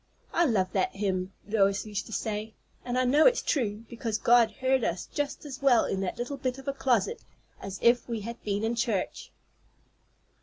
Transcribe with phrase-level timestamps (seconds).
[0.33, 4.49] "I love that hymn," Lois used to say; "and I know it's true, because God
[4.49, 7.23] heard us just as well in that little bit of a closet
[7.61, 9.31] as if we had been in church!"